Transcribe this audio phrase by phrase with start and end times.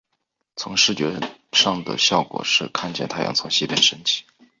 [0.55, 1.13] 在视觉
[1.51, 4.23] 上的效果是看见太阳从西边升起。